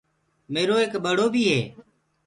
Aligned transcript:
ميري 0.53 0.75
ايڪ 0.79 0.93
ٻڙو 1.03 1.25
بيٚ 1.33 1.49
هي۔ 1.51 1.61